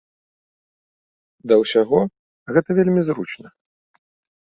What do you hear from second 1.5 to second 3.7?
Да ўсяго, гэта вельмі зручна.